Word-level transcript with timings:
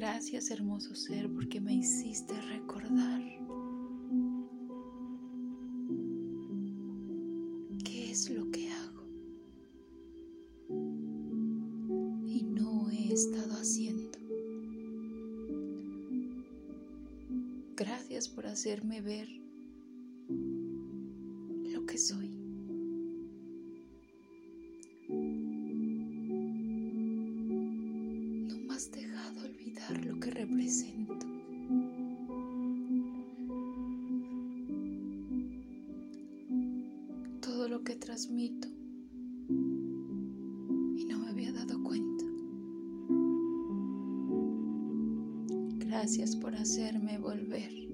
Gracias 0.00 0.52
hermoso 0.52 0.94
ser 0.94 1.28
porque 1.28 1.60
me 1.60 1.74
hiciste 1.74 2.40
recordar 2.40 3.20
qué 7.84 8.12
es 8.12 8.30
lo 8.30 8.48
que 8.52 8.70
hago 8.70 9.02
y 12.28 12.44
no 12.44 12.90
he 12.90 13.12
estado 13.12 13.54
haciendo. 13.54 14.16
Gracias 17.74 18.28
por 18.28 18.46
hacerme 18.46 19.00
ver 19.00 19.47
lo 30.04 30.20
que 30.20 30.30
represento. 30.30 31.26
Todo 37.40 37.68
lo 37.68 37.82
que 37.84 37.96
transmito 37.96 38.68
y 40.96 41.04
no 41.06 41.18
me 41.18 41.30
había 41.30 41.52
dado 41.52 41.82
cuenta. 41.82 42.24
Gracias 45.78 46.36
por 46.36 46.54
hacerme 46.54 47.18
volver 47.18 47.87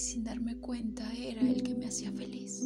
Y 0.00 0.02
sin 0.02 0.24
darme 0.24 0.56
cuenta 0.56 1.12
era 1.12 1.42
el 1.42 1.62
que 1.62 1.74
me 1.74 1.84
hacía 1.84 2.10
feliz. 2.10 2.64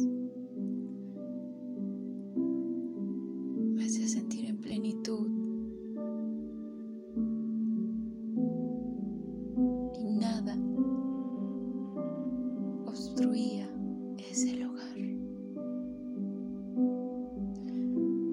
ese 14.35 14.55
lugar. 14.55 14.97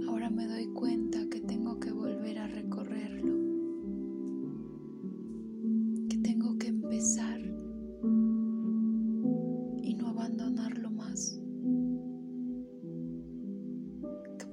Ahora 0.09 0.31
me 0.31 0.47
doy 0.47 0.67
cuenta 0.75 1.19
que 1.29 1.41
tengo 1.41 1.79
que 1.79 1.93
volver 1.93 2.39
a 2.39 2.47
recorrerlo, 2.47 3.35
que 6.09 6.19
tengo 6.19 6.57
que 6.59 6.69
empezar 6.69 7.32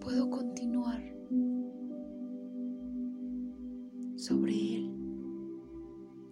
puedo 0.10 0.28
continuar 0.28 1.04
sobre 4.16 4.54
él 4.54 4.92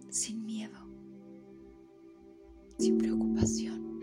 sin 0.08 0.44
miedo, 0.44 0.76
sin 2.76 2.98
preocupación. 2.98 4.00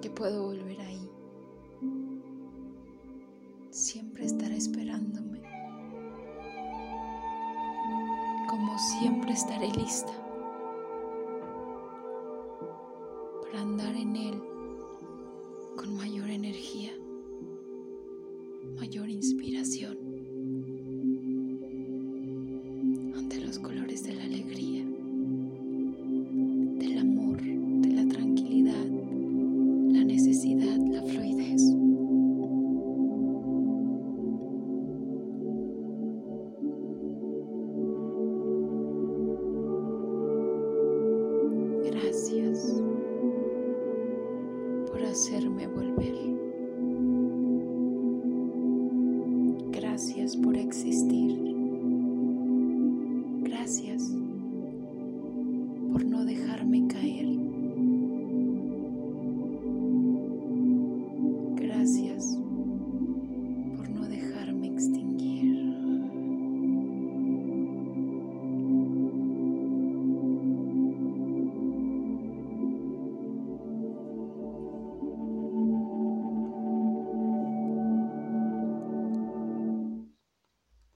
que 0.00 0.08
puedo 0.08 0.44
volver 0.44 0.80
ahí. 0.80 1.10
Siempre 3.68 4.24
estará 4.24 4.56
esperándome. 4.56 5.29
Como 8.50 8.76
siempre 8.80 9.30
estaré 9.30 9.70
lista 9.70 10.12
para 13.42 13.60
andar 13.60 13.94
en 13.94 14.16
él 14.16 14.42
con 15.76 15.94
mayor 15.96 16.28
energía, 16.28 16.90
mayor 18.76 19.08
inspiración. 19.08 20.09
Hacerme 45.10 45.66
volver. 45.66 46.14
Gracias 49.72 50.36
por 50.36 50.56
existir. 50.56 51.36
Gracias 53.42 54.12
por 55.92 56.04
no 56.04 56.24
dejarme 56.24 56.86
caer. 56.86 57.49